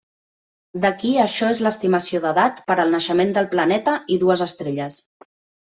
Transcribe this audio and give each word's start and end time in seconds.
D'aquí 0.85 1.11
això 1.23 1.49
és 1.57 1.61
l'estimació 1.65 2.23
d'edat 2.25 2.63
per 2.71 2.79
al 2.85 2.97
naixement 2.97 3.37
del 3.39 3.53
planeta, 3.55 3.97
i 4.17 4.21
dues 4.27 4.47
estrelles. 4.51 5.01